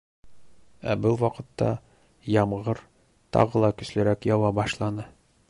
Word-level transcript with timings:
Ә 0.93 0.95
был 1.03 1.19
ваҡытта 1.23 1.67
ямғыр 2.37 2.81
тағы 3.39 3.63
ла 3.67 3.71
көслөрәк 3.83 4.29
яуа 4.33 4.53
башланы. 4.63 5.09